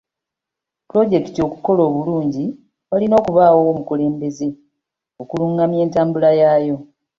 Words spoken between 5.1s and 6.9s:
okulungamya entambula yaayo.